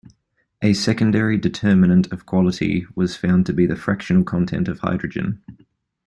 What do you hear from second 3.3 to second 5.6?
to be the fractional content of hydrogen.